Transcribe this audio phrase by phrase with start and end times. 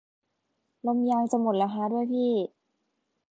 [0.85, 2.31] ลมยางจะหมดแล้วฮะด้วยพี่